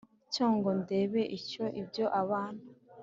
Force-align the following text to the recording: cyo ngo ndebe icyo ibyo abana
cyo 0.33 0.45
ngo 0.55 0.69
ndebe 0.81 1.21
icyo 1.37 1.65
ibyo 1.81 2.05
abana 2.21 2.63